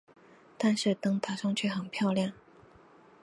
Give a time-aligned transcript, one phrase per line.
[0.57, 2.33] 但是灯打上去很漂亮